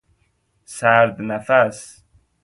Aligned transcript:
سرد 0.65 1.21
نفس 1.21 2.03